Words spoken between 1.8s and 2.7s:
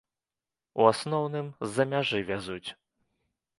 мяжы вязуць.